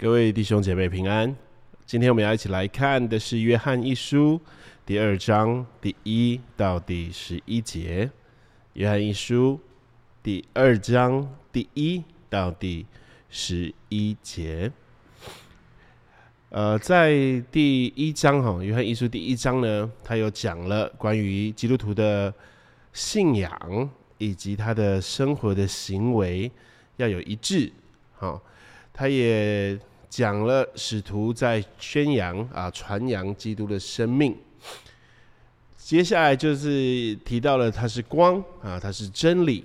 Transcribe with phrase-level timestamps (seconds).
[0.00, 1.34] 各位弟兄姐妹平安。
[1.84, 4.40] 今天我们要一起来看的是《约翰一书》
[4.86, 8.06] 第二章第一到第十一节。
[8.74, 9.58] 《约翰一书》
[10.22, 12.86] 第二章第一到第
[13.28, 14.70] 十一节。
[16.50, 17.10] 呃，在
[17.50, 22.32] 第一章哈，《约翰一书》第一章呢，他有讲了关于基督徒的
[22.92, 26.48] 信仰以及他的生活的行为
[26.98, 27.72] 要有一致。
[28.12, 28.40] 好，
[28.92, 29.76] 他也。
[30.08, 34.36] 讲了使徒在宣扬啊传扬基督的生命，
[35.76, 39.64] 接下来就是提到了他是光啊，他是真理。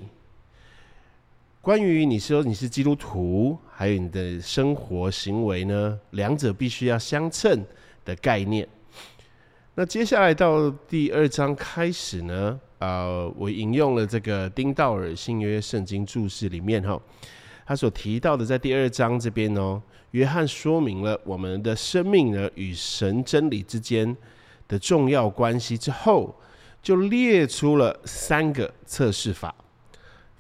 [1.61, 7.66] 关于你说你是基督徒，还有你的生活行为呢，两者必须要相称
[8.03, 8.67] 的概念。
[9.75, 17.02] 那接下来到第二章开始呢，啊，我引用了这个丁道尔新约圣经注释里面哈。
[17.66, 24.16] 他所提到的，在第二章这边哦，约翰说明了我们的生命呢与神真理之间
[24.67, 26.36] 的重要关系之后，
[26.81, 29.55] 就列出了三个测试法，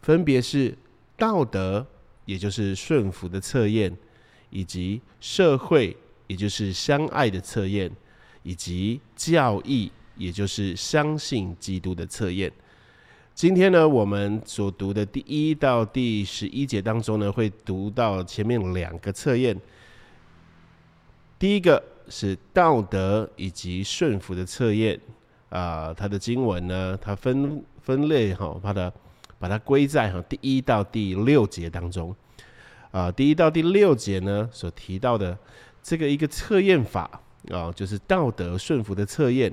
[0.01, 0.77] 分别是
[1.15, 1.85] 道德，
[2.25, 3.89] 也就是顺服的测验；
[4.49, 5.95] 以及社会，
[6.27, 7.89] 也就是相爱的测验；
[8.43, 12.51] 以及教义，也就是相信基督的测验。
[13.35, 19.59] 今天呢，我们所读的第一到第十一节当中呢，会读到前面两个测验。
[21.39, 24.97] 第一个是道德以及顺服的测验
[25.49, 28.93] 啊，它的经文呢，它分分类哈，把它
[29.39, 32.15] 把它归在哈第一到第六节当中
[32.91, 35.35] 啊，第一到第六节呢所提到的
[35.81, 37.19] 这个一个测验法
[37.49, 39.51] 啊，就是道德顺服的测验，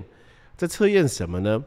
[0.55, 1.65] 在测验什么呢？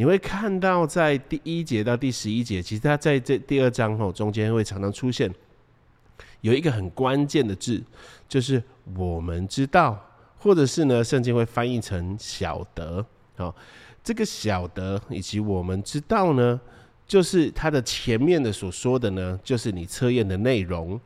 [0.00, 5.30] 你会看到，在第一节到第十一节，其实它在这第二章后中间会常常出现
[6.40, 7.84] 有一个很关键的字，
[8.26, 8.62] 就是
[8.96, 10.02] 我们知道，
[10.38, 13.04] 或者是呢，圣经会翻译成晓得。
[13.36, 13.54] 好，
[14.02, 16.58] 这个晓得以及我们知道呢，
[17.06, 20.98] 就是它的前面的所说的呢，就是你测验的内容，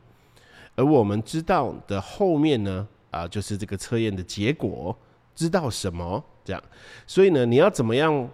[0.77, 4.97] 而我们知道的后面呢，啊，就是这个测验的结果，
[5.35, 6.63] 知道什么这样。
[7.05, 8.29] 所以呢，你要怎么样？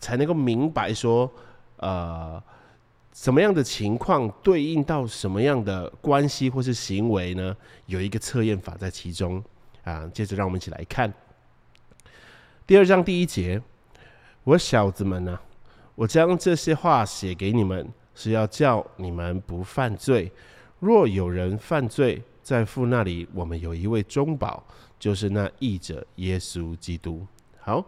[0.00, 1.30] 才能够明白说，
[1.76, 2.42] 呃，
[3.12, 7.56] 什么样的情况对应到什么样的关系或是行为呢？
[7.86, 9.42] 有一个测验法在其中
[9.84, 10.08] 啊。
[10.14, 11.12] 接着让我们一起来看
[12.66, 13.60] 第二章第一节：
[14.44, 15.38] 我小子们呢，
[15.94, 20.30] 我将这些话写给你们，是要叫你们不犯罪。
[20.78, 24.62] 若有人犯罪，在父那里，我们有一位中保，
[24.98, 27.26] 就是那义者耶稣基督。
[27.58, 27.84] 好。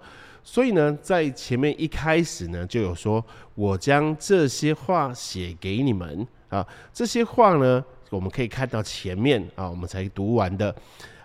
[0.53, 3.25] 所以呢，在前面一开始呢，就有说，
[3.55, 6.67] 我将这些话写给你们啊。
[6.93, 10.75] 这些话呢，我们可以看到前面啊，我们才读完的，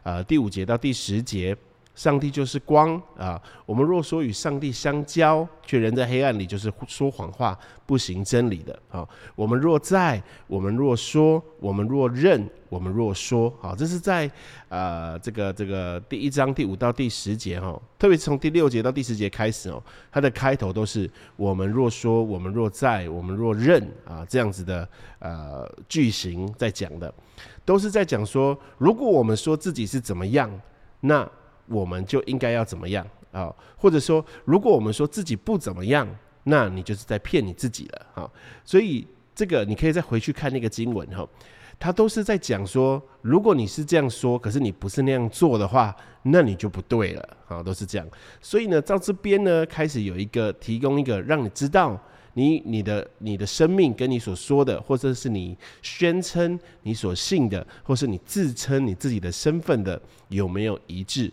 [0.03, 1.57] 呃，第五节到第十节。
[1.95, 3.41] 上帝就是光啊！
[3.65, 9.07] 我们若说与上帝相交，却人在黑暗里，就是说谎话，不行真理的啊！
[9.33, 14.29] 我们若在，我们若说，我们若认，我们若说，好，这是在
[14.67, 19.81] 呃这个这个第一章第五到第十节哈，特别是从第六节到第十节开始哦，
[20.11, 24.85] 它的开头都是我们若说，我们若在，我们若认啊这样子的
[25.19, 27.13] 呃句型在讲的，
[27.63, 30.51] 都是在讲说，如果我们说自己是怎么样，
[30.99, 31.25] 那
[31.67, 33.53] 我们就应该要怎么样啊？
[33.77, 36.07] 或者说，如果我们说自己不怎么样，
[36.43, 38.31] 那你就是在骗你自己了哈。
[38.63, 41.27] 所以这个你可以再回去看那个经文哈，
[41.79, 48.07] 他都是在讲说，如果你是这样说，可是你不是那样做的话，那你就不对了啊，都是这样。
[48.41, 51.99] 所以呢，到这边呢，开始有一个提供一个让你知道
[52.33, 61.31] 你你的你的生命跟你所说的，或者是你宣称你所信的，或是你自称你自己的身份的有没有一致。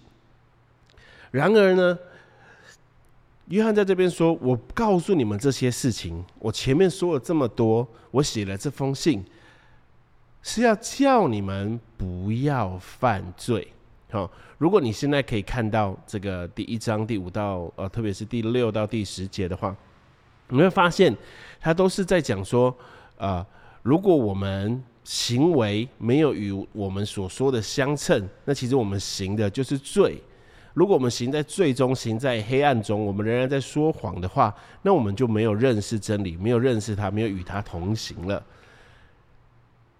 [1.33, 1.99] 然而呢，
[3.49, 9.25] 约翰在这边说：“我告诉你们这些事情，我前面说了这么多，我写了这封信，
[10.43, 13.67] 是要叫你们不要犯罪。”
[14.13, 19.75] 好，如果你现在可以看到这个第一章第五到呃，特别是第六到第十节的话，
[20.49, 21.17] 你会发现
[21.59, 22.77] 他都是在讲说：
[23.17, 23.47] 啊，
[23.83, 30.23] 如果我们行为没有与我们所说的相称，那其实我们行的就是罪。
[30.75, 38.43] 如果我们行在最终，行在黑暗中，我们仍然在说谎的话，那我们就没有认识真理，没有认识他，没有与他同行了。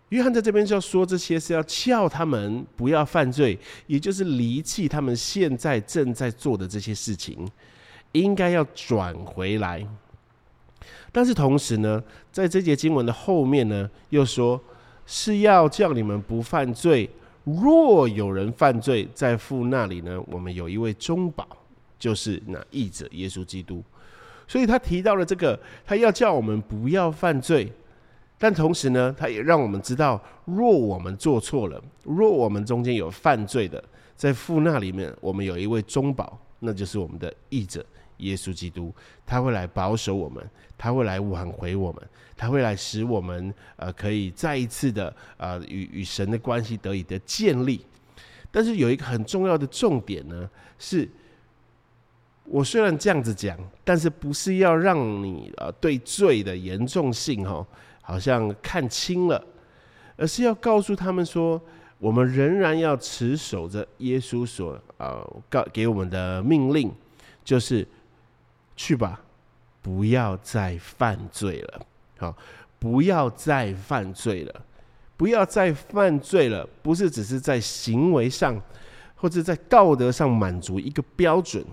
[0.09, 7.47] 约翰在这边就要说这些，是要叫他们不要犯罪，也就是离弃他们现在正在做的这些事情，
[8.13, 9.87] 应该要转回来。
[11.11, 14.59] 但是同时呢，在这节经文的后面呢，又说
[15.05, 17.11] 是要叫你们不犯罪。
[17.45, 21.47] 若有人犯罪，在父那里呢，我们有一位中保，
[21.99, 23.83] 就是那义者耶稣基督。
[24.47, 27.73] 所以他提到了这个，他要叫我们不要犯罪，
[28.39, 33.83] 但同时呢，他也让我们知道，若我们做错了，若我们中间有犯罪的，
[34.17, 37.85] 在父那里面，我们有一位中保，那就是我们的义者
[38.23, 38.93] 耶稣基督，
[39.27, 40.43] 他会来保守我们，
[40.77, 42.03] 他会来挽回我们。
[42.35, 47.81] 他会来使我们呃可以再一次的呃与与神的关系得以的建立，
[48.51, 51.09] 但是有一个很重要的重点呢，是
[52.45, 57.65] 我虽然这样子讲，但是不是要让你呃对罪的严重性哈
[58.01, 59.45] 好像看清了，
[60.17, 61.61] 而是要告诉他们说，
[61.99, 66.93] 我们仍然要持守着耶稣所呃告给我们的命令，
[67.45, 67.87] 就是
[68.77, 69.21] 去吧，
[69.81, 71.87] 不要再犯罪了。
[72.19, 72.37] 好，
[72.79, 74.65] 不要再犯罪了，
[75.17, 76.69] 不要再犯罪了。
[76.83, 78.61] 不是只是在行为上，
[79.15, 81.65] 或者在道德上满足一个标准，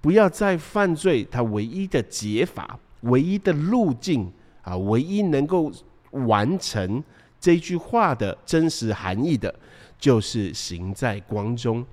[0.00, 1.26] 不要再犯罪。
[1.30, 4.30] 它唯一的解法，唯一的路径
[4.62, 5.72] 啊，唯一能够
[6.10, 7.02] 完成
[7.40, 9.54] 这句话的真实含义的，
[9.98, 11.84] 就是行在光中，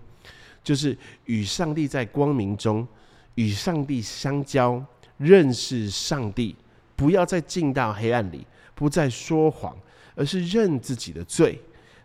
[0.63, 2.88] 就是与上帝在光明中，
[3.36, 4.84] 与上帝相交，
[5.18, 6.56] 认识上帝。
[6.96, 9.76] 不要再进到黑暗里，不再说谎，
[10.16, 11.60] 而是认自己的罪。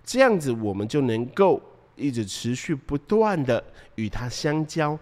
[0.05, 1.63] 这样子，我们就能够
[1.95, 3.63] 一直持续不断的
[3.95, 4.99] 与他相交，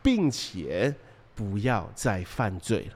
[0.00, 0.94] 并且
[1.34, 2.94] 不要再犯罪了。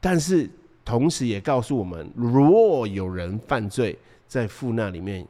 [0.00, 0.48] 但是，
[0.84, 3.98] 同时也告诉我们，若有人犯罪，
[4.28, 5.26] 在父那里面，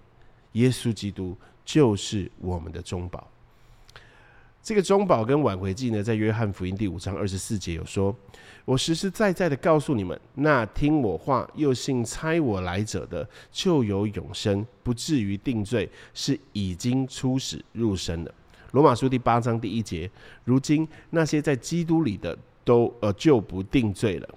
[0.52, 1.34] 耶稣基督
[1.64, 3.26] 就是我们的中保。
[4.62, 8.14] 这个中宝跟挽回记呢，在约翰福音第五章二十四节有说
[8.64, 18.32] ：“我实实在在的告诉你们，那听我话又信猜我来者的，就有永生，不至于定罪，是已经出始入生了。”
[18.70, 20.08] 罗马书第八章第一节
[20.44, 24.28] ：“如今那些在基督里的，都呃就不定罪了。”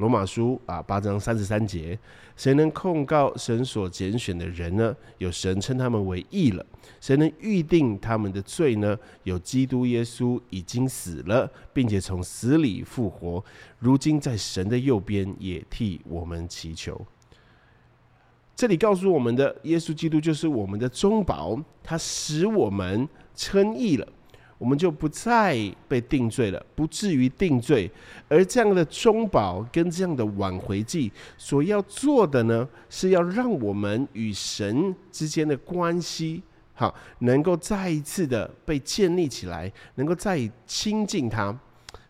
[0.00, 1.96] 罗马书啊八章三十三节，
[2.34, 4.96] 谁能控告神所拣选的人呢？
[5.18, 6.64] 有神称他们为义了。
[7.02, 8.98] 谁能预定他们的罪呢？
[9.24, 13.44] 有基督耶稣已经死了，并且从死里复活，
[13.78, 16.98] 如今在神的右边也替我们祈求。
[18.56, 24.08] 这里告诉我们的，耶稣基督就是我们的中保，他使我们称义了。
[24.60, 25.58] 我们就不再
[25.88, 27.90] 被定罪了，不至于定罪。
[28.28, 36.42] 而这样的中保跟这样的挽回祭所要做的呢，是要让我们与神之间的关系，
[36.74, 41.58] 好，能够再一次的被建立起来，能够再亲近他。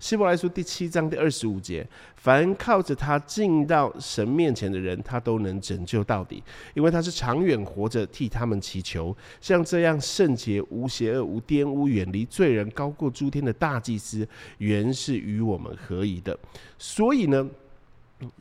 [0.00, 1.86] 希伯来书第七章第二十五节：
[2.16, 6.42] 凡靠着他进到神面前的人，他都能拯救到底，
[6.72, 9.14] 因为他是长远活着替他们祈求。
[9.42, 14.26] 像这样圣洁、无邪恶、无玷污、远离罪人、高过诸天的大祭司，
[14.56, 16.36] 原是与我们合宜的。
[16.78, 17.46] 所以呢，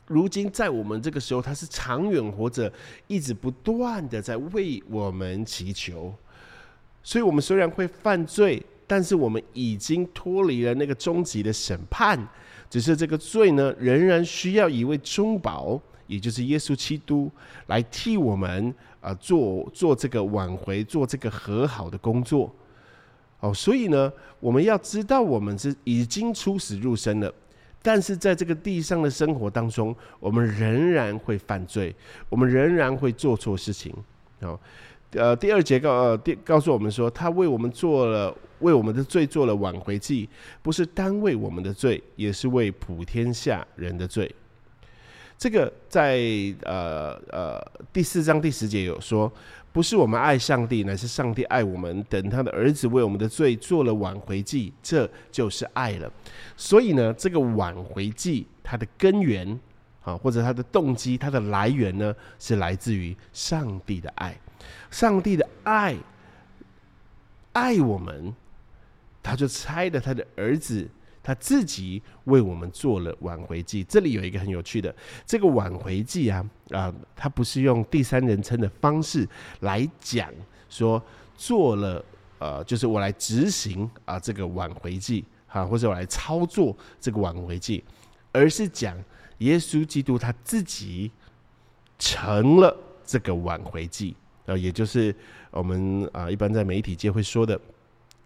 [0.06, 2.72] 如今在我们这个时候，他是长远活着，
[3.06, 6.14] 一直不断的在为我们祈求。
[7.02, 8.64] 所以，我们虽然会犯罪。
[8.90, 12.18] 但是我们已经脱离了那个终极的审判，
[12.68, 17.30] 只是这个罪呢，仍然需要一位中保，也就是耶稣基督
[17.68, 22.52] 来替我们啊做做这个挽回、做这个和好的工作。
[23.38, 27.32] 哦，所以呢，我们要知道，我们是已经出死入生了，
[27.80, 31.94] 但是在这个地上的生活当中，我们仍然会犯罪，
[32.28, 33.94] 我们仍然会做错事情。
[34.40, 34.58] 哦，
[35.12, 38.36] 呃，第二节告呃，第告诉我们说，他为我们做了。
[38.60, 40.28] 为我们的罪做了挽回祭，
[40.60, 44.30] 不是单为我们的罪，也是为普天下人的罪。
[45.38, 46.20] 这个在
[46.64, 47.58] 呃呃
[47.90, 49.32] 第四章第十节有说，
[49.72, 56.12] 不是我们爱上帝，乃是上帝爱我们，等他的儿子为我们的罪做了挽回祭，这就是爱了。
[56.54, 59.58] 所以呢，这个挽回祭它的根源
[60.02, 64.38] 啊，或者它的动机，它的来源呢，是来自于上帝的爱。
[64.90, 65.96] 上帝的爱
[67.52, 68.34] 爱我们。
[69.22, 70.88] 他就猜了他的儿子，
[71.22, 73.84] 他自己为我们做了挽回祭。
[73.84, 74.92] 这里有一个很有趣的，
[75.26, 79.28] 这个挽回祭啊啊，他不是用第三人称的方式
[79.60, 80.32] 来讲
[80.70, 81.00] 说
[81.36, 82.02] 做了
[82.38, 87.84] 呃，就是我来执行啊这个挽回祭啊，或者我来操作这个挽回祭，
[88.32, 88.96] 而是讲
[89.38, 91.12] 耶稣基督他自己
[91.98, 92.74] 成了
[93.04, 94.16] 这个挽回祭
[94.56, 95.14] 也就是
[95.50, 97.60] 我们啊一般在媒体界会说的。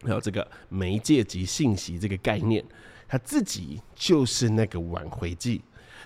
[0.03, 2.63] 还有这个媒介及信息这个概念，
[3.09, 5.63] 他自己就是那个挽回剂。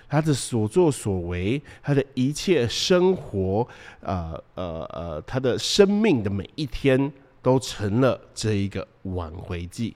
[0.07, 3.67] 他的所作所为，他的一切生活，
[3.99, 7.11] 呃呃呃，他的生命的每一天，
[7.41, 9.93] 都成了这一个挽回剂。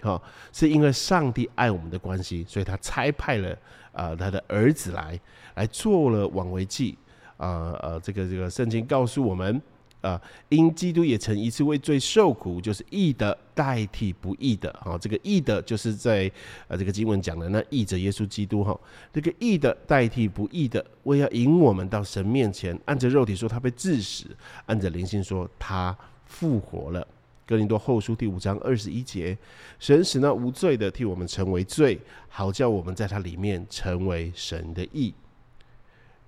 [0.00, 0.20] 好，
[0.52, 3.56] 是因为上帝爱我们的关系，所以他差派了
[3.92, 5.20] 啊他的儿子来，
[5.54, 6.98] 来做了挽回剂。
[7.36, 9.60] 啊呃，这个这个圣经告诉我们，
[10.00, 14.74] 啊，因基督也曾一次为罪受苦，就是义的代替不义的。
[14.80, 16.30] 好，这个义的，就是在
[16.68, 18.78] 呃这个经文讲的那义者耶稣基督哈，
[19.12, 24.26] 这个义的代替不义的，为要引我们到神面前，按着肉体说他被致死，
[24.66, 27.06] 按着灵性说他复活了。
[27.46, 29.38] 哥林多后书第五章二十一节，
[29.78, 31.96] 神使那无罪的替我们成为罪，
[32.28, 35.14] 好叫我们在他里面成为神的义。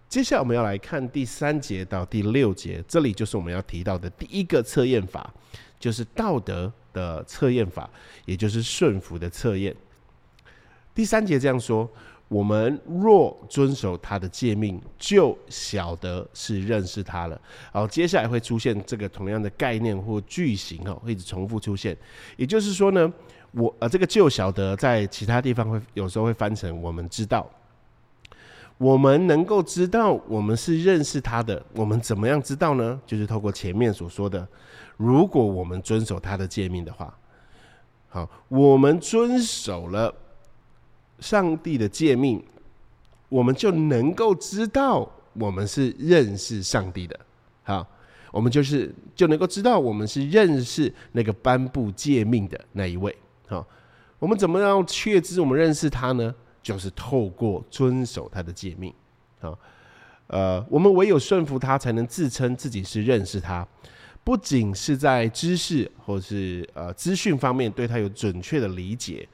[0.09, 5.33] 接下来我们要来看第三节到第六节，这里就是我们要提到的第一个测验法，
[5.79, 7.89] 就是道德的测验法，
[8.25, 9.75] 也就是顺服的测验。
[10.95, 11.89] 第三节这样说。
[12.31, 17.41] 我们若遵守他的诫命，就晓得是认识他了。
[17.73, 21.97] 好，接下来会出现这个同样的概念或句型哦，会一直重复出现。
[22.37, 23.11] 也就是说呢，
[23.53, 27.51] 我呃，这个就晓得在其他地方会有时候会翻成我们知道，
[28.79, 31.63] 我们能够知道我们是认识他的。
[31.75, 32.99] 我们怎么样知道呢？
[33.05, 34.47] 就是透过前面所说的，
[34.97, 37.13] 如果我们遵守他的诫命的话，
[38.09, 40.15] 好，我们遵守了。
[41.21, 42.41] 上帝的诫命，
[43.29, 47.19] 我们就能够知道我们是认识上帝的。
[47.65, 47.85] 好，
[48.31, 53.13] 我们就是就能够知道我们是认识那个颁布诫命的那一位。
[53.49, 53.67] 好，
[54.21, 56.33] 我们怎么样确知我们认识他呢？
[56.63, 58.93] 就是透过遵守他的诫命。
[59.41, 59.53] 啊，
[60.27, 63.67] 呃，我们唯有顺服他，才能自称自己是认识他。
[64.25, 69.29] 不仅是在知识或是呃资讯方面对他有准确的理解。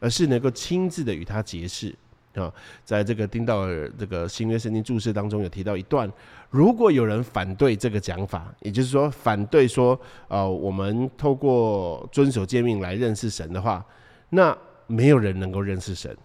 [0.00, 1.92] 而是能够亲自的与他结识
[2.36, 2.54] 啊，
[2.84, 6.08] 在这个丁道尔这个新约圣经注释当中有提到一段，
[6.50, 13.84] 如果有人反对这个讲法，也就是说反对说，呃，我们透过遵守诫命来认识神的话，
[14.30, 14.56] 那
[14.86, 16.16] 没有人能够认识神，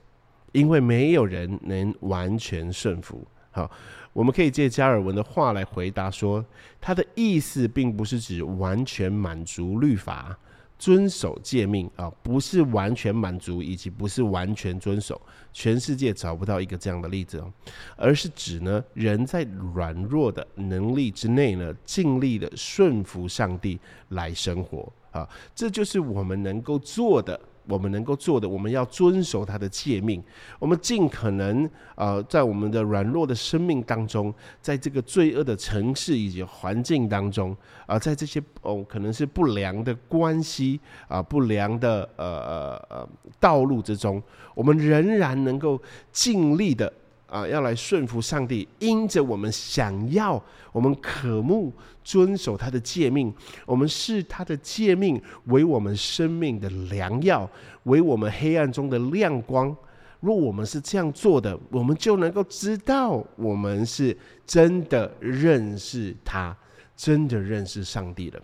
[0.53, 3.27] 因为没有人能完全顺服。
[3.51, 3.69] 好，
[4.13, 6.43] 我们可以借加尔文的话来回答说，
[6.79, 10.37] 他的意思并不是指完全满足律法。
[10.79, 15.21] 遵守诫命啊，不是完全满足，以及不是完全遵守，
[15.53, 17.49] 全世界找不到一个这样的例子哦，
[17.95, 19.43] 而是指呢，人在
[19.73, 23.79] 软弱的能力之内呢，尽力的顺服上帝
[24.09, 27.39] 来生活啊，这就是我们能够做的。
[27.67, 30.23] 我们能够做的，我们要遵守他的诫命。
[30.59, 37.55] 我们尽可能呃，在我们的软弱的生命当中，在这个罪恶的城市以及环境当中
[37.85, 44.21] 啊，在这些哦可能是不良的关系啊、不良的呃呃呃道路之中，
[44.53, 46.91] 我们仍然能够尽力的。
[47.33, 50.39] 啊，要来顺服上帝，因着我们想要，
[50.71, 51.73] 我们渴慕
[52.03, 53.33] 遵守他的诫命，
[53.65, 57.49] 我们视他的诫命为我们生命的良药，
[57.85, 59.75] 为我们黑暗中的亮光。
[60.19, 66.55] 若我们是这样做的，我们就能够知道，我们是真的认识他，
[66.95, 68.39] 真的认识上帝了。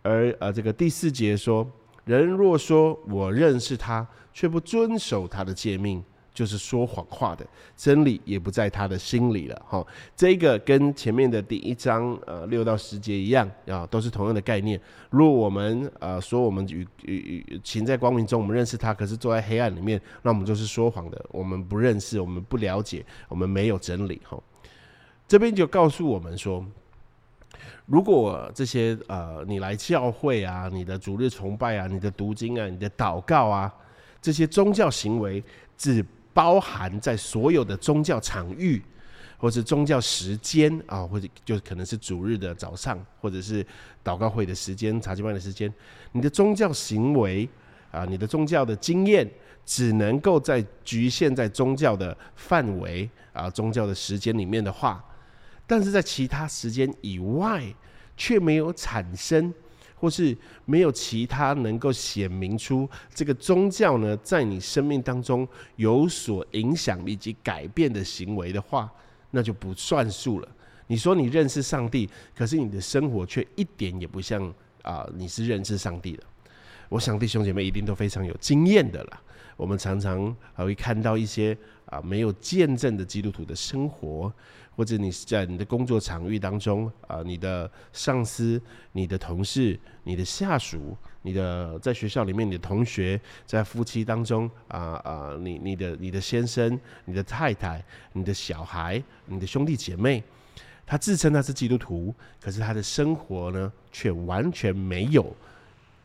[0.00, 1.70] 而呃，这个第四节说，
[2.06, 6.02] 人若说我认识他，却不遵守他的诫命。
[6.38, 7.44] 就是说谎话的
[7.76, 14.80] 真理也不在他的心里了，哈，这个跟前面的第一章呃六到十节一样啊，都是同样的概念。
[15.10, 21.26] 如果我们呃说我们与与与行在光明中，我们认识他，可是坐在黑暗里面，那我们就是说谎的。
[21.32, 24.40] 我们不认识，我们不了解，我们没有真理，哈。
[25.26, 26.64] 这边就告诉我们说，
[27.86, 33.74] 如果这些呃你来教会啊，你的主日崇拜啊，你的读经啊，你的祷告啊，
[34.22, 35.42] 这些宗教行为
[35.76, 36.04] 只
[36.38, 38.80] 包含在所有的宗教场域，
[39.36, 43.66] 或是宗教时间啊，或者就可能是主日的早上，或者是
[44.04, 45.68] 祷告会的时间、查经班的时间。
[46.12, 47.48] 你的宗教行为
[47.90, 49.28] 啊，你的宗教的经验，
[49.66, 55.04] 只能够在局限在宗教的范围啊、宗教的时间里面的话，
[55.66, 57.64] 但是在其他时间以外，
[58.16, 59.52] 却没有产生。
[59.98, 68.90] 或是没有其他能够显明出这个宗教呢，在你生命当中有所影响以及改变的行为的话，
[69.30, 70.48] 那就不算数了。
[70.86, 74.42] 你说你认识上帝，可是你的生活却一点也不像
[74.82, 76.22] 啊，你是认识上帝的。
[76.88, 79.20] 我想弟兄姐妹一定都非常有经验的了。
[79.58, 84.32] 我们常常还会看到一些啊没有见证的基督徒的生活，
[84.76, 88.62] 或者你在你的工作场域当中啊，你的上司、
[88.92, 100.22] 你的同事、你的下属、你的在学校里面你的同学，在夫妻当中啊啊，你你的你的先生、你的太太、你的小孩、你的兄弟姐妹。
[100.90, 105.36] 他自称他是基督徒，可是他的生活呢，却完全没有，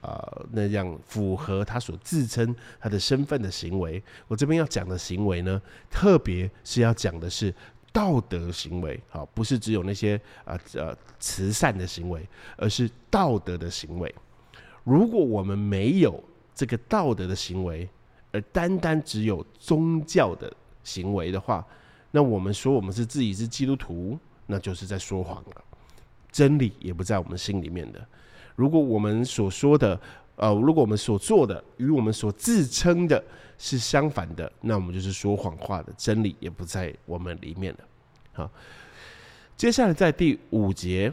[0.04, 4.04] 呃，那样符合他所自称他的身份的行为。
[4.28, 7.54] 我这边要讲的行为呢，特别是要讲的是
[7.92, 14.14] 道德行为，好，不是只有那些啊呃慈善的行为，而是道德的行为。
[14.84, 17.88] 如果我们没有这个道德的行为，
[18.32, 21.66] 而单单只有宗教的行为的话，
[22.12, 24.20] 那我们说我们是自己是基督徒。
[24.46, 25.64] 那就是在说谎了，
[26.30, 28.06] 真理也不在我们心里面的。
[28.56, 30.00] 如果我们所说的，
[30.36, 33.24] 呃，如果我们所做的与我们所自称的
[33.58, 37.80] 是相反的，那我们就是说谎话的，真理也不在我们里面了。
[38.34, 38.52] 好，
[39.56, 41.12] 接下来在第五节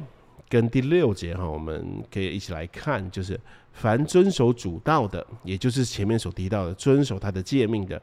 [0.48, 3.38] 跟第六节哈，我们可以一起来看，就是
[3.72, 8.00] 凡遵守主道的，也就是前面所提到的遵守他的诫命的，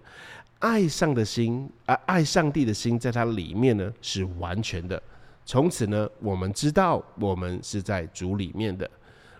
[0.59, 5.01] 爱上的心啊，爱上帝的心，在他里面呢是完全的。
[5.45, 8.89] 从此呢，我们知道我们是在主里面的。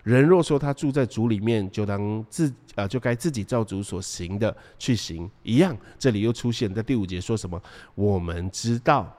[0.07, 5.29] 人若说他住在主里面，就当自啊，就该自己照主所行的去行。
[5.43, 7.61] 一样，这里又出现在第五节说什么？
[7.93, 9.13] 我们知道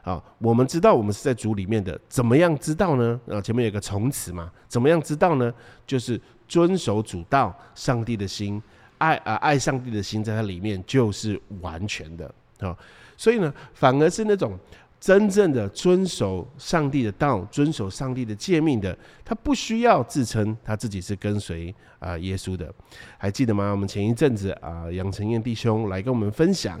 [0.00, 2.00] 啊，我们知道我们是在主里面的。
[2.08, 3.20] 怎么样知道呢？
[3.28, 4.50] 啊，前面有个从词嘛。
[4.66, 5.52] 怎么样知道呢？
[5.86, 6.18] 就是
[6.48, 8.62] 遵守主道，上帝的心
[8.96, 12.74] 爱啊，爱上帝的心在它里面就是完全的啊。
[13.14, 14.58] 所以呢，反而是那种。
[15.00, 22.70] 真正的遵守上帝的道、遵守上帝的诫命的，他不需要自称他自己是跟随啊耶稣的。
[23.16, 23.70] 还记得吗？
[23.70, 26.78] 我们前一阵子啊，杨成燕弟兄来跟我们分享，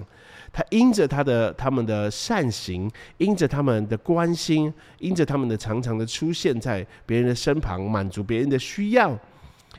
[0.52, 9.18] 他因着他的他们的善行，因着他们的关心，因着他们的常常的出现在别人的身旁，满足别人的需要，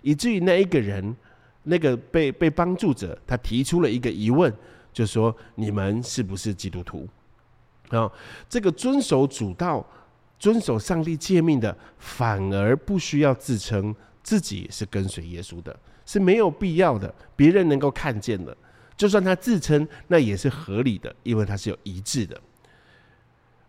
[0.02, 1.16] 以至于那一个人，
[1.62, 4.52] 那个被被帮助者，他提出了一个疑问，
[4.92, 7.08] 就说：你们是不是基督徒？
[7.92, 8.12] 啊，
[8.50, 9.86] 这个遵守主道、
[10.40, 17.14] 遵守上帝诫命的，反而不需要自称自己是跟随耶稣的，是没有必要的。
[17.36, 18.56] 别人能够看见的，
[18.96, 22.40] 就算他自称，那也是合理的，因为他是有一致的。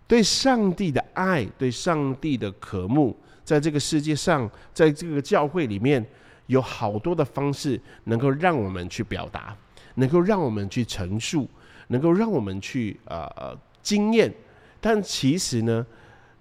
[0.07, 6.05] 对上帝的爱，对上帝的渴慕，在这个世界上，在这个教会里面，
[6.47, 9.57] 有好多的方式能够让我们去表达，
[9.97, 11.49] 能够让我们去陈述，
[11.89, 13.59] 能够让我们去呃呃。
[13.83, 14.33] 经验，
[14.81, 15.85] 但其实呢，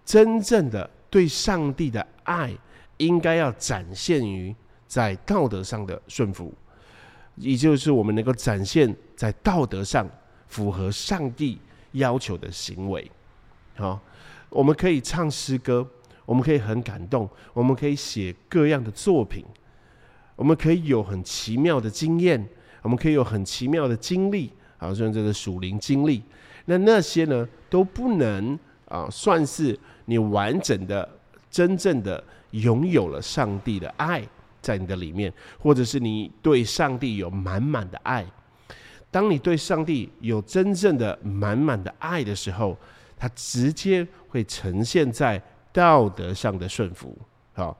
[0.05, 2.55] 真正的对上帝的爱，
[2.97, 4.55] 应该要展现于
[4.87, 6.53] 在道德上的顺服，
[7.35, 10.07] 也就是我们能够展现在道德上
[10.47, 11.59] 符合上帝
[11.93, 13.09] 要求的行为。
[13.75, 13.99] 好，
[14.49, 15.87] 我们可以唱诗歌，
[16.25, 19.43] 我们可以很感动，我们可以写各样的作品，
[20.35, 22.47] 我们可以有很奇妙的经验，
[22.81, 26.21] 我们可以有很奇妙的经历，好像这个属灵经历。
[26.71, 28.57] 那那些呢都不能
[28.87, 31.07] 啊，算是你完整的、
[31.49, 34.25] 真正的拥有了上帝的爱
[34.61, 38.25] 在你的里面，或者是你对上帝有满满的爱。
[39.09, 42.77] 当你对上帝有真正的满满的爱的时候，
[43.17, 45.41] 它直接会呈现在
[45.73, 47.17] 道德上的顺服，
[47.51, 47.77] 好，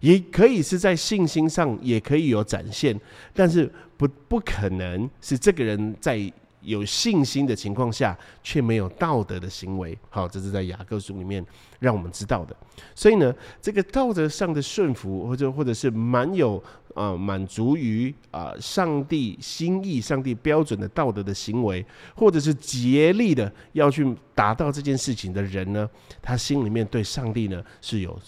[0.00, 2.98] 也可以是在信心上也可以有展现，
[3.32, 6.30] 但是不不可能是这个人在。
[6.64, 11.44] 有信心的情况下，却没有道德的行为，好，这是在雅各书里面
[11.78, 12.56] 让我们知道的。
[12.94, 16.62] 所以呢，这个道德上的顺服，或者或者是蛮有
[16.94, 21.84] 啊满足于啊上帝心意、上帝标准的道德的行为，
[22.16, 25.88] 或者是竭力的要去达到这件事情的人呢，
[26.20, 28.18] 他心里面对上帝呢是有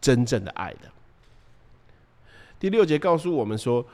[0.00, 0.90] 真正的爱的。
[2.58, 3.86] 第六节告诉我们说。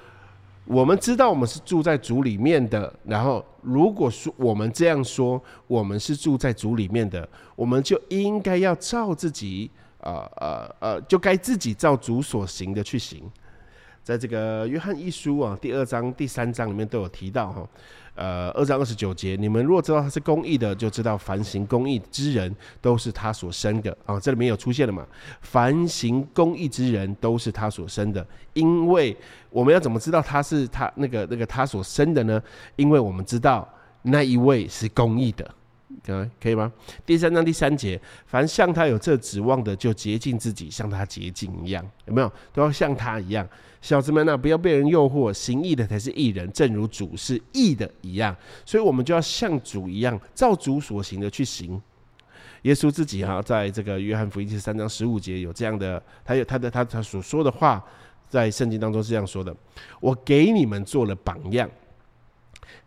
[0.67, 13.23] 我们知道我们是住在主里面的，然后如果说我们这样说，我们是住在主里面的，我们就应该要照自己，呃呃呃，就该自己照主所行的去行。
[14.03, 17.69] 在这个约翰一书啊，第二章、第三章里面都有提到哈。
[18.17, 24.21] 呃，二章二十九节，你们若知道他是公义的，就知道凡行公义之人都是他所生的啊。
[24.21, 25.07] 这里面有出现了嘛？
[25.41, 29.17] 凡行公义之人都是他所生的，因为
[29.49, 32.43] 我们要怎么知道他是他那个那个他所生的呢？
[32.77, 33.67] 因为我们知道
[34.03, 35.49] 那一位是公义的
[36.05, 36.73] 可可以吗？
[37.05, 42.33] 第三章第三节，凡像他有这指望的，就洁净自己，像他洁净一样，有没有？
[42.53, 43.47] 都要像他一样。
[43.83, 48.35] 小子们呢，不要被人诱惑，行义的才是义人，正如主是义的一样。
[48.65, 51.81] 所以，我们就要像主一样，照主所行的去行。
[52.63, 57.83] 耶稣自己哈，在这个约翰福音第三章十五节有这样的，他有他的他他所说的话，
[58.29, 59.55] 在圣经当中是这样说的
[60.01, 61.69] ：“我给你们做了榜样，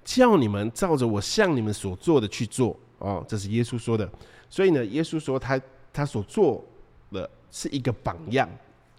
[0.04, 4.10] 叫你们照着我向你们所做的去做。”哦，这是耶稣说的。
[4.50, 5.60] 所以呢，耶稣说他
[5.92, 6.64] 他所做
[7.12, 8.50] 的是一个榜样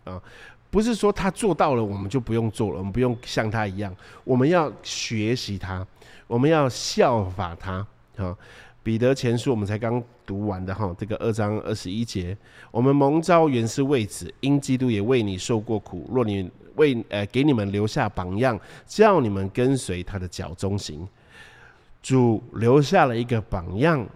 [0.05, 0.23] 啊，
[0.71, 5.87] 不是说他做到了我们就不用做了，我们不用像他一样，我们要学习他，
[6.27, 7.87] 我们要效法他
[8.17, 8.37] 啊。
[8.83, 12.37] 彼得前书我们才刚读完的哈，这个二章二十一节，
[12.71, 21.09] 我们蒙召原是为子，因基督也为你受过苦，若你为呃给你们留下榜样，叫你们跟随他的脚中行。
[22.05, 24.07] 主留下了一个榜样，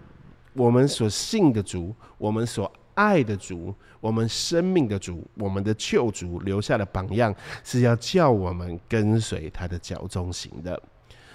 [0.53, 10.79] 我们所信的主，我们所爱的主，我们生命的主，我们的救主留下的榜样，是要叫我们跟随他的脚中行的，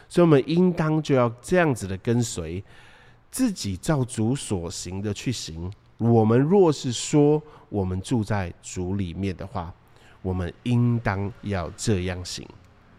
[0.08, 2.64] 所以，我们应当就要这样子的跟随，
[3.32, 5.74] 自己照主所行的去行。
[5.98, 9.74] 我们若是说我们住在主里面的话，
[10.22, 12.48] 我们应当要这样行。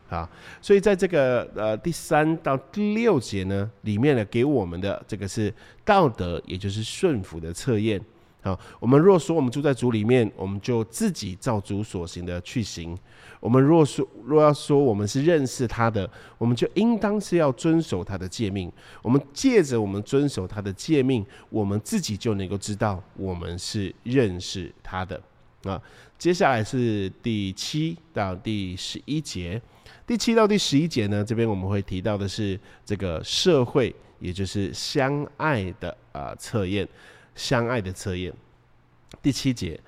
[0.09, 0.29] 啊，
[0.61, 5.53] 所以在这个呃第三到第六节呢，里面呢给我们的这个是
[5.85, 8.01] 道德，也就是顺服的测验。
[8.43, 12.95] 好，我们若说我们住在主里面，我们就自己照主所行的去行；
[13.41, 18.71] 我们若说若要说我们是认识他的，我们就应当是要遵守他的诫命。
[19.01, 25.19] 我们借着我们遵守他的诫命，我们自己就能够知道我们是认识他的。
[25.65, 25.81] 啊，
[26.25, 29.61] 接下来是第七到第十一节。
[30.07, 36.89] 第七到第十一节呢，这边我们会提到的是这个社会，也就是相爱的啊测验，
[37.35, 38.33] 相爱的测验。
[39.21, 39.79] 第七节，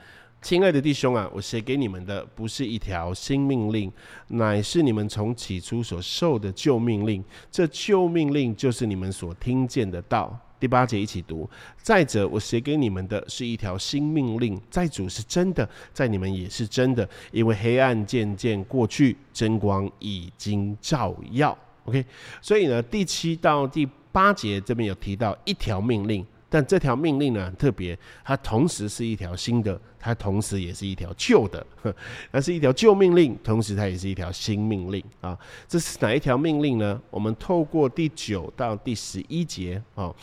[0.42, 3.90] 亲爱的弟兄啊，我写给你们的不是一条新命令，
[4.28, 7.24] 乃是你们从起初所受的旧命令。
[7.50, 10.38] 这旧命令就是你们所听见的道。
[10.58, 11.48] 第八节一起读。
[11.82, 21.56] 再者，我写给你们的是一条新命令，在主是真的，在你们也是真的，因为黑暗渐渐过去，真光已经照耀。
[21.84, 22.04] OK，
[22.40, 26.26] 所以呢，第七到第八节这边有提到一条命令。
[26.48, 31.66] 但这条命令呢很特别，它同时是一条新的，它同时也是一条旧的，
[32.30, 35.36] 它是一条旧命令，同时它也是一条新命令啊。
[35.66, 37.00] 这是哪一条命令呢？
[37.10, 40.14] 我们透过第九到第十一节啊，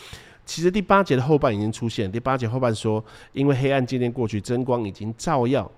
[0.45, 5.69] 其实第八节的后半已经出现，第八节后半说，因为黑暗渐渐过去，真光已经照耀。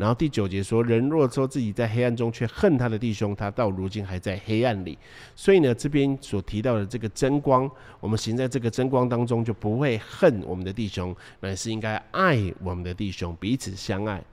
[0.00, 4.96] 然后第九节说，人若说自己在黑暗中，却恨他的弟兄，他到如今还在黑暗里。
[5.36, 14.24] 所以呢，这边所提到的这个真光，我们行在这个真光当中，就不会恨我们的弟兄，乃是应该爱我们的弟兄，彼此相爱。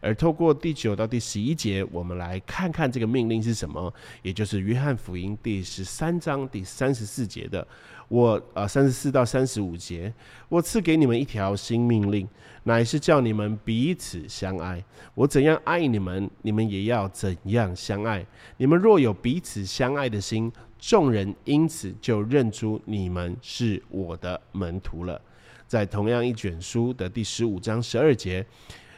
[0.00, 7.66] 而透过第九到第十一节，我们来看看这个命令是什么，也就是约翰福音第十三章第三十四节的。
[8.08, 10.12] 我呃三十四到三十五节，
[10.48, 12.28] 我赐给你们一条新命令。
[12.64, 14.84] 乃是叫你们彼此相爱。
[15.14, 18.26] 我怎样爱你们，你们也要怎样相爱。
[18.56, 25.20] 你们若有彼此相爱的心，众人因此就认出你们是我的门徒了。
[25.68, 28.44] 在同样一卷书的第十五章十二节，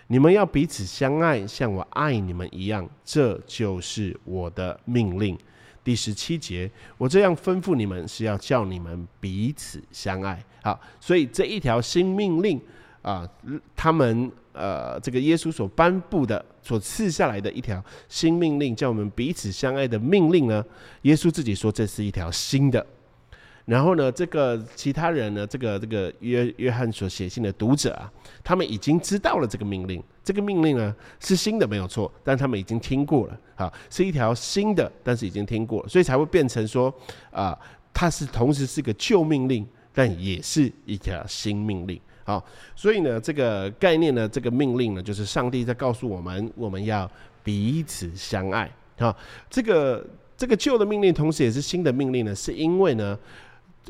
[0.06, 5.38] 你们要彼此相爱，像我爱你们一样，这就是我的命令。
[5.88, 10.38] 第十七节，我这样吩咐你们，是要叫你们彼此相爱。
[10.62, 12.60] 好，所以这一条新命令。
[13.00, 13.26] 啊，
[13.74, 20.62] 他们呃，这个耶稣所颁布的、所赐下来的一条新命令，叫我们彼此相爱的命令呢？
[21.02, 22.84] 耶稣自己说这是一条新的。
[23.68, 28.10] 然后呢，这个其他人呢，这个这个约约翰所写信的读者啊，
[28.42, 30.02] 他们已经知道了这个命令。
[30.24, 33.38] 这个命令呢是新的，没有错，但他们已经听过了。
[33.54, 36.90] 好，是一条新的，但是已经听过了，所以才会变成说
[37.30, 37.54] 啊，
[37.92, 42.00] 它是同时是个旧命令，但也是一条新命令。
[42.24, 42.42] 好，
[42.74, 47.10] 所以呢，这个概念呢，这个命令呢，就是上帝在告诉我们，我们要
[47.44, 48.70] 彼此相爱。
[48.98, 49.14] 好，
[49.50, 50.06] 这个
[50.38, 53.18] 这个旧的命令，同时也是新的命令呢，是因为呢。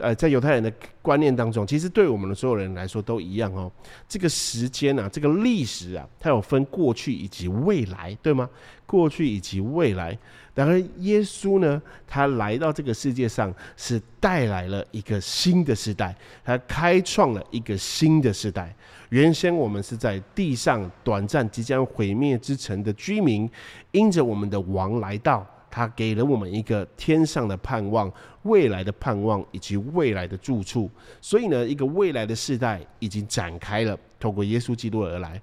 [0.01, 3.71] 呃，在犹太人的观念当中，其实对我们的所有人来说都一样哦。
[4.09, 8.49] 这个时间啊，这个历史啊，它有分过去以及未来，对吗？
[8.87, 10.17] 过去以及未来。
[10.55, 18.75] 然而，耶稣呢，他来到这个世界上，是带来了一个新的时代，他开创了一个新的时代。
[19.11, 23.49] 原先我们是在地上短暂即将毁灭之城的居民，
[23.93, 25.47] 因着我们的王来到。
[25.71, 30.91] 他给了我们一个天上的盼望、未来的盼望以及未来的住处。
[31.21, 35.41] 所以呢，一个未来的世代已经展开了，透过耶稣基督而来，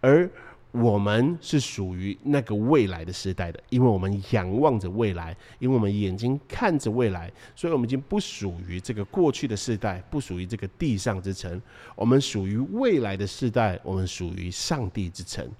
[0.00, 0.30] 而。
[0.70, 11.60] 我们是属于那个未来的时代的，因为我们仰望着未来，因为我们眼睛看着未来，所以我们已经不属于这个过去的世代，不属于这个地上之城，
[11.96, 15.50] 我们属于未来的世代，我们属于上帝之城。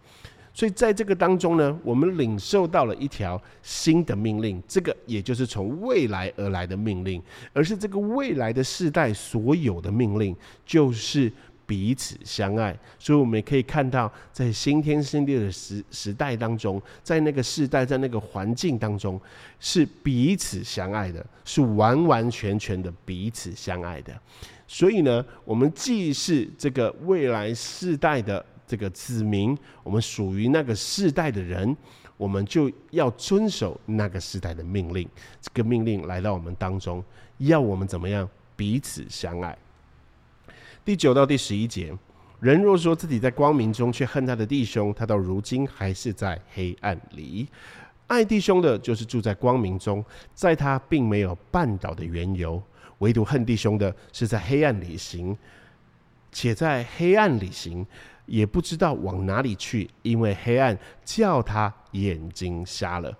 [0.59, 10.35] 所以在这个当中呢，我们领受到了一条新的命令，这个也就是从未来而来的命令，而是这个未来的世代所有的命令，
[10.66, 11.31] 就是。
[11.68, 19.21] 彼此相爱，所以我们也可以看到，在新天新地的时时代当中，在那个世代，在那个环境当中，
[19.61, 24.18] 是彼此相爱的，是完完全全的彼此相爱的。
[24.66, 31.74] 所以呢，我们既是这个未来世代的这个子民，我们属于那个世代的人，
[32.18, 35.09] 我们就要遵守那个时代的命令。
[35.40, 37.02] 这个命令来到我们当中，
[37.38, 39.57] 要我们怎么样彼此相爱？
[40.85, 41.92] 第九到第十一节，
[42.40, 47.48] 人若说自己在光明中，却恨他的弟兄，他到如今还是在黑暗里。
[48.07, 50.04] 爱弟兄的，就是住在光明中，
[50.35, 52.59] 在他并没有绊倒的缘由；
[52.98, 55.37] 唯独恨弟兄的，是在黑暗里行，
[56.33, 57.87] 且在黑暗里行，
[58.29, 63.12] 也不知道往哪里去，因为黑暗叫他眼睛瞎了。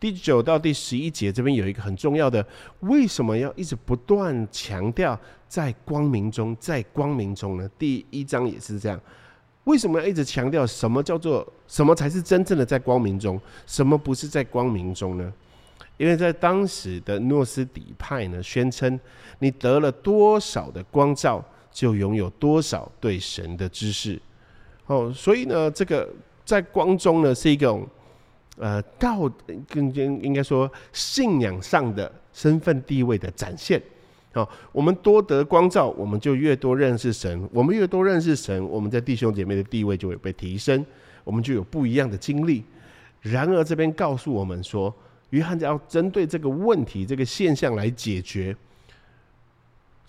[0.00, 2.44] 第九到第十一节这边有一个很重要的，
[2.80, 7.68] 为什么要一直不断强调在光明中，在光明中呢？
[7.78, 9.00] 第一章也是这样，
[9.64, 15.32] 为什么要一直强调什么叫做什么才是真正的在光明中，什么不是在光明中呢？
[15.98, 18.98] 因为在当时的诺斯底派呢，宣称
[19.38, 24.20] 你得了多少的光照，就拥有多少对神的知识。
[24.92, 26.08] 哦，所以呢，这个
[26.44, 27.88] 在光中呢是一种。
[28.58, 29.26] 呃，道
[29.66, 33.82] 更应应该说信仰上的身份地位的展现，
[34.34, 40.84] 好，我们多得光照，我们就越多认识神，我们越多认识神，我们在弟兄姐妹的地位就会被提升，
[41.24, 42.62] 我们就有不一样的经历。
[43.22, 44.94] 然而这边告诉我们说，
[45.30, 48.54] 约翰要针对这个问题、这个现象来解决。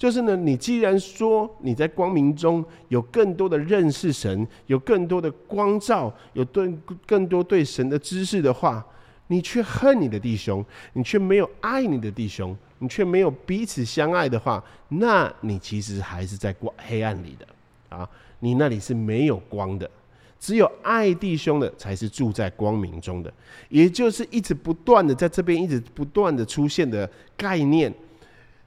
[0.04, 6.70] 就是呢，你既然说你在光明中有更多的认识神，有更多的光照，有对
[7.06, 8.86] 更多对神的知识的话，
[9.28, 10.62] 你却恨你的弟兄，
[10.92, 17.48] 你却没有爱你的弟兄，你却没有彼此相爱的话，那你其实还是在光黑暗里的
[17.96, 18.10] 啊！
[18.42, 19.90] 你那里是没有光的，
[20.38, 23.34] 只有爱弟兄的才是住在光明中的，
[23.70, 27.90] 也就是一直不断的在这边一直不断的出现的概念。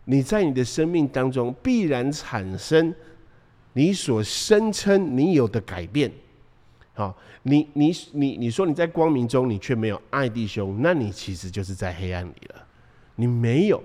[0.07, 2.95] 你在你的生命当中必然产生
[3.73, 6.11] 你所声称你有的改变，
[6.95, 12.67] 好，你你你你说你在光明中，你却没有爱弟兄，那你其实就是在黑暗里了。
[13.17, 13.83] 你没有，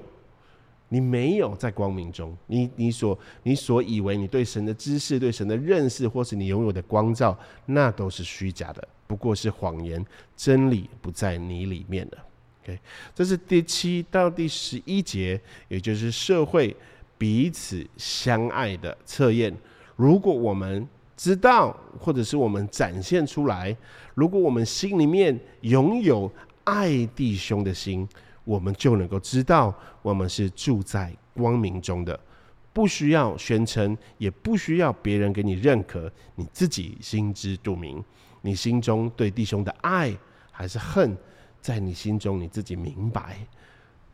[0.87, 10.05] 你没有在光明中，你你所你所以为你对神的知识、对神的认识，或是你拥有的光照，那都是虚假的，不过是谎言，
[10.37, 12.17] 真理不在你里面了。
[12.63, 12.79] OK，
[13.15, 16.75] 这是第七到第十一节，也就是社会
[17.17, 19.51] 彼此相爱的测验。
[19.95, 23.75] 如果我们知道，或者是我们展现出来，
[24.13, 26.31] 如果我们心里面拥有
[26.63, 28.07] 爱弟兄的心，
[28.43, 32.19] 我们就能够知道，我们是住在光明中的，
[32.73, 38.03] 不需要宣称，也不需要别人给你认可，你自己心知肚明，
[38.41, 40.15] 你心中对弟兄的爱
[40.51, 41.17] 还是恨。
[41.61, 43.37] 在你心中，你自己明白，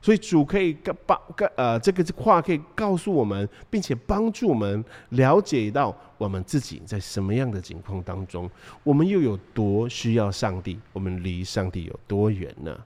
[0.01, 8.49] 所以主可以告帮告呃，这个话可以告诉我们，并且帮助我们了解到我们自己在什么样的境况当中，
[8.83, 12.77] 我们又有多需要上帝，我们离上帝有多远呢？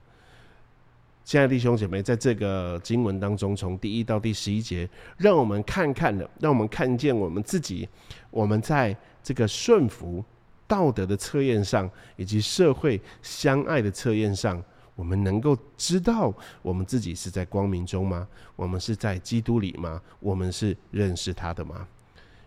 [1.24, 7.88] 亲爱的弟兄姐妹，在这个经文当中，从第一到第十一节，让我们看看的，让我们看见我们自己，
[8.30, 10.24] 我们在这个顺服。
[10.72, 14.64] 道德的测验上，以及社会相爱的测验上，
[14.96, 18.26] 我们能够知道我们自己是在光明中吗？
[18.56, 20.02] 我们是在基督里吗？
[20.22, 21.86] 我们是认识他的吗？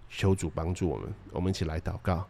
[0.08, 2.26] 求主帮助我们，我们一起来祷告。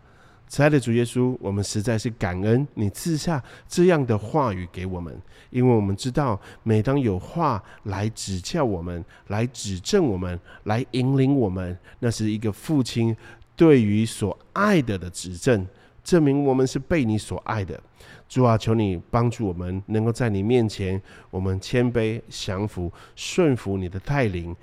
[0.49, 5.17] 慈爱的主耶稣，我们实在是感恩你赐下这样的话语给我们，
[5.51, 13.17] 因为我们知道，每当有话来指教我们、来指正我们、来引领我们，那是一个父亲
[13.55, 15.65] 对于所爱的的指正。
[16.05, 17.81] 证明我们是被你所爱的，
[18.29, 24.55] 主啊，求你帮助我们，能够在你面前，我们谦卑降服、顺服你的带领，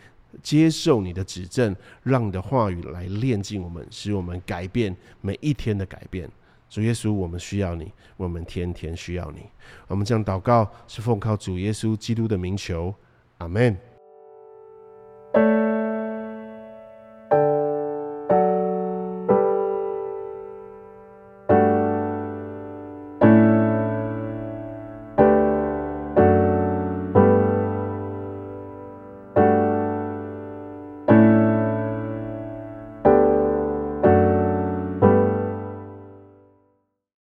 [0.43, 6.30] 接受你的指正，让你的话语来炼净我们，使我们改变每一天的改变。
[6.69, 9.41] 主耶稣，我们需要你，我们天天需要你。
[9.88, 12.93] 我们这样祷告，是奉靠主耶稣基督的名求，
[13.39, 13.75] 阿门。